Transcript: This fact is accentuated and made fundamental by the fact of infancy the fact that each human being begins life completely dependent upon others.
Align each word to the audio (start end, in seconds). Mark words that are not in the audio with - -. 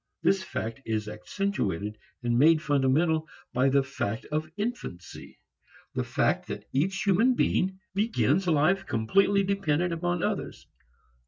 This 0.23 0.41
fact 0.41 0.81
is 0.83 1.07
accentuated 1.07 1.99
and 2.23 2.35
made 2.39 2.59
fundamental 2.59 3.27
by 3.53 3.69
the 3.69 3.83
fact 3.83 4.25
of 4.31 4.49
infancy 4.57 5.37
the 5.93 6.03
fact 6.03 6.47
that 6.47 6.65
each 6.73 7.03
human 7.03 7.35
being 7.35 7.79
begins 7.93 8.47
life 8.47 8.87
completely 8.87 9.43
dependent 9.43 9.93
upon 9.93 10.23
others. 10.23 10.65